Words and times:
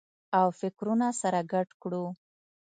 او 0.39 0.47
فکرونه 0.59 1.07
سره 1.21 1.39
ګډ 1.51 1.67
کړو 1.81 2.05